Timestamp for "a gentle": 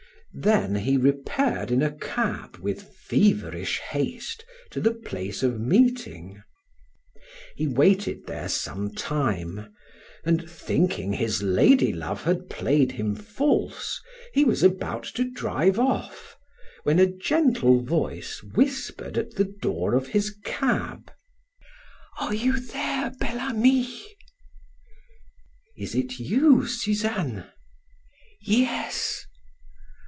16.97-17.83